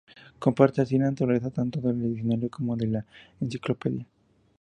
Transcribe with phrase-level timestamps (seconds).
[0.39, 3.05] Comparte así la naturaleza tanto del diccionario como de la
[3.39, 4.03] enciclopedia.